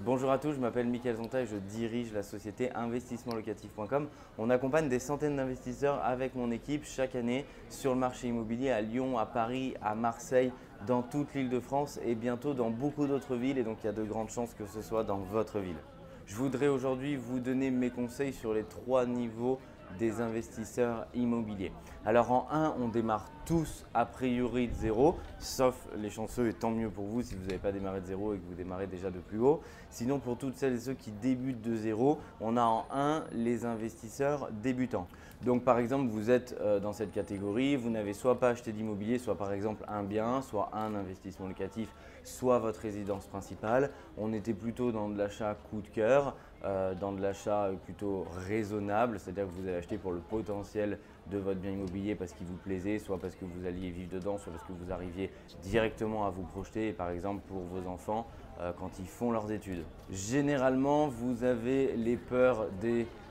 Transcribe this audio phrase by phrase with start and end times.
[0.00, 4.06] Bonjour à tous, je m'appelle Mickaël Zonta et je dirige la société investissementlocatif.com.
[4.38, 8.80] On accompagne des centaines d'investisseurs avec mon équipe chaque année sur le marché immobilier à
[8.80, 10.52] Lyon, à Paris, à Marseille,
[10.86, 13.90] dans toute l'île de France et bientôt dans beaucoup d'autres villes et donc il y
[13.90, 15.78] a de grandes chances que ce soit dans votre ville.
[16.26, 19.58] Je voudrais aujourd'hui vous donner mes conseils sur les trois niveaux
[19.98, 21.72] des investisseurs immobiliers.
[22.04, 26.70] Alors en 1, on démarre tous a priori de zéro, sauf les chanceux et tant
[26.70, 29.10] mieux pour vous si vous n'avez pas démarré de zéro et que vous démarrez déjà
[29.10, 29.60] de plus haut.
[29.90, 33.64] Sinon pour toutes celles et ceux qui débutent de zéro, on a en 1 les
[33.64, 35.06] investisseurs débutants.
[35.44, 39.18] Donc par exemple, vous êtes euh, dans cette catégorie, vous n'avez soit pas acheté d'immobilier,
[39.18, 41.88] soit par exemple un bien, soit un investissement locatif,
[42.24, 43.90] soit votre résidence principale.
[44.16, 46.34] On était plutôt dans de l'achat coup de cœur.
[46.64, 50.98] Euh, dans de l'achat plutôt raisonnable, c'est-à-dire que vous allez acheter pour le potentiel
[51.30, 54.38] de votre bien immobilier parce qu'il vous plaisait, soit parce que vous alliez vivre dedans,
[54.38, 55.30] soit parce que vous arriviez
[55.62, 58.26] directement à vous projeter, par exemple pour vos enfants
[58.60, 59.84] euh, quand ils font leurs études.
[60.10, 63.27] Généralement, vous avez les peurs des euh,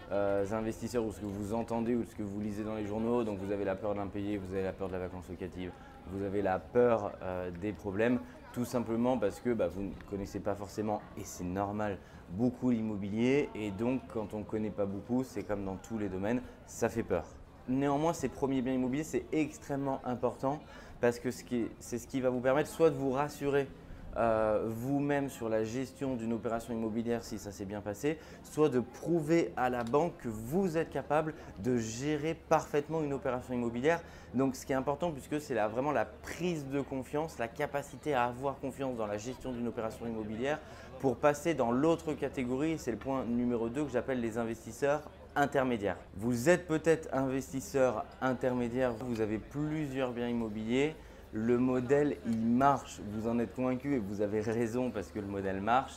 [0.54, 3.40] investisseurs ou ce que vous entendez ou ce que vous lisez dans les journaux, donc
[3.40, 5.72] vous avez la peur d'impayé, vous avez la peur de la vacance locative,
[6.12, 7.12] vous avez la peur
[7.62, 8.20] des problèmes,
[8.54, 11.98] tout simplement parce que bah, vous ne connaissez pas forcément, et c'est normal,
[12.32, 13.50] beaucoup l'immobilier.
[13.56, 16.90] Et donc quand on ne connaît pas beaucoup, c'est comme dans tous les domaines, ça
[16.90, 17.26] fait peur.
[17.68, 20.60] Néanmoins, ces premiers biens immobiliers, c'est extrêmement important
[21.02, 23.68] parce que c'est ce qui va vous permettre soit de vous rassurer
[24.18, 28.80] euh, vous-même sur la gestion d'une opération immobilière si ça s'est bien passé, soit de
[28.80, 34.02] prouver à la banque que vous êtes capable de gérer parfaitement une opération immobilière.
[34.34, 38.26] Donc ce qui est important puisque c'est vraiment la prise de confiance, la capacité à
[38.26, 40.60] avoir confiance dans la gestion d'une opération immobilière
[41.00, 45.02] pour passer dans l'autre catégorie, c'est le point numéro 2 que j'appelle les investisseurs
[45.36, 45.98] intermédiaires.
[46.16, 50.96] Vous êtes peut-être investisseur intermédiaire, vous avez plusieurs biens immobiliers,
[51.38, 55.28] le modèle il marche, vous en êtes convaincu et vous avez raison parce que le
[55.28, 55.94] modèle marche.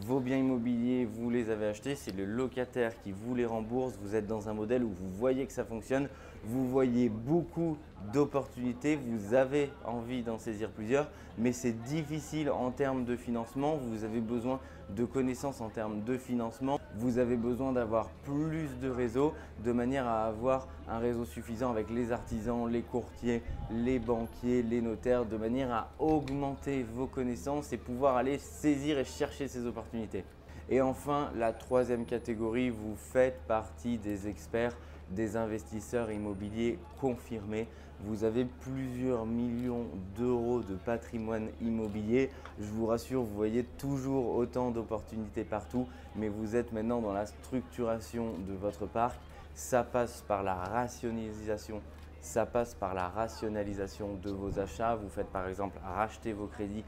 [0.00, 3.94] Vos biens immobiliers, vous les avez achetés, c'est le locataire qui vous les rembourse.
[4.00, 6.08] Vous êtes dans un modèle où vous voyez que ça fonctionne,
[6.46, 7.76] vous voyez beaucoup
[8.12, 13.76] d'opportunités, vous avez envie d'en saisir plusieurs, mais c'est difficile en termes de financement.
[13.76, 14.60] Vous avez besoin
[14.90, 16.78] de connaissances en termes de financement.
[16.96, 19.32] Vous avez besoin d'avoir plus de réseaux
[19.64, 24.82] de manière à avoir un réseau suffisant avec les artisans, les courtiers, les banquiers, les
[24.82, 30.24] notaires, de manière à augmenter vos connaissances et pouvoir aller saisir et chercher ces opportunités.
[30.68, 34.76] Et enfin, la troisième catégorie, vous faites partie des experts
[35.10, 37.68] des investisseurs immobiliers confirmés.
[38.00, 42.30] Vous avez plusieurs millions d'euros de patrimoine immobilier.
[42.60, 47.26] Je vous rassure, vous voyez toujours autant d'opportunités partout, mais vous êtes maintenant dans la
[47.26, 49.16] structuration de votre parc.
[49.54, 51.80] Ça passe par la rationalisation
[52.24, 54.96] ça passe par la rationalisation de vos achats.
[54.96, 56.82] Vous faites par exemple racheter vos crédits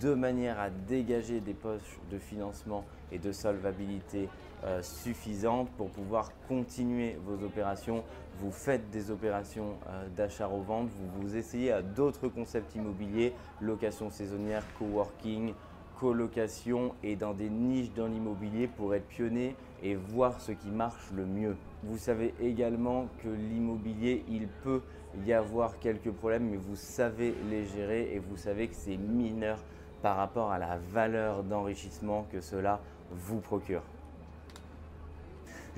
[0.00, 2.84] de manière à dégager des poches de financement
[3.18, 4.28] de solvabilité
[4.64, 8.02] euh, suffisantes pour pouvoir continuer vos opérations.
[8.38, 14.64] Vous faites des opérations euh, d'achat-revente, vous vous essayez à d'autres concepts immobiliers, location saisonnière,
[14.78, 15.52] coworking,
[15.98, 21.10] colocation et dans des niches dans l'immobilier pour être pionnier et voir ce qui marche
[21.14, 21.56] le mieux.
[21.82, 24.80] Vous savez également que l'immobilier, il peut
[25.26, 29.58] y avoir quelques problèmes, mais vous savez les gérer et vous savez que c'est mineur
[30.04, 32.78] par rapport à la valeur d'enrichissement que cela
[33.10, 33.80] vous procure.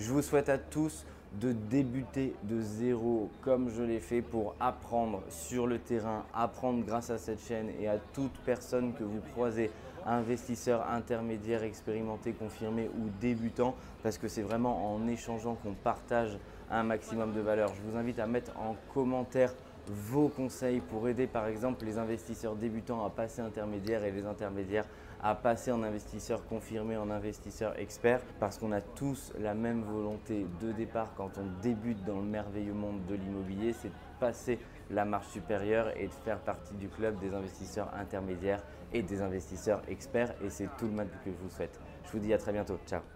[0.00, 5.22] Je vous souhaite à tous de débuter de zéro comme je l'ai fait pour apprendre
[5.28, 9.70] sur le terrain, apprendre grâce à cette chaîne et à toute personne que vous croisez,
[10.04, 16.36] investisseurs intermédiaires, expérimentés, confirmés ou débutants, parce que c'est vraiment en échangeant qu'on partage
[16.68, 17.72] un maximum de valeur.
[17.76, 19.54] Je vous invite à mettre en commentaire
[19.88, 24.86] vos conseils pour aider par exemple les investisseurs débutants à passer intermédiaire et les intermédiaires
[25.22, 30.46] à passer en investisseur confirmé, en investisseur expert, parce qu'on a tous la même volonté
[30.60, 34.58] de départ quand on débute dans le merveilleux monde de l'immobilier, c'est de passer
[34.90, 38.62] la marche supérieure et de faire partie du club des investisseurs intermédiaires
[38.92, 40.34] et des investisseurs experts.
[40.44, 41.80] Et c'est tout le mal que je vous souhaite.
[42.04, 42.78] Je vous dis à très bientôt.
[42.86, 43.15] Ciao